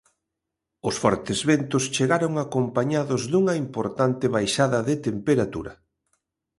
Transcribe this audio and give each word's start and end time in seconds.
Os 0.87 0.95
fortes 1.03 1.39
ventos 1.49 1.83
chegaron 1.95 2.33
acompañados 2.45 3.21
dunha 3.31 3.55
importante 3.65 4.25
baixada 4.35 4.79
de 4.87 4.95
temperatura. 5.07 5.73